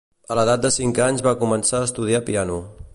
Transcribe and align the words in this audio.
A 0.35 0.37
l'edat 0.37 0.63
de 0.63 0.71
cinc 0.77 1.01
anys 1.09 1.23
va 1.29 1.35
començar 1.45 1.81
a 1.83 1.91
estudiar 1.91 2.25
piano. 2.31 2.59